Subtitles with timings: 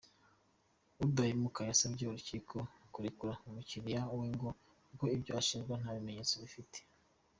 [1.05, 2.57] Udahemuka yasabye urukiko
[2.93, 4.49] kurekura umukiriya we ngo
[4.87, 6.77] kuko ibyo ashinjwa nta bimenyetso bifite.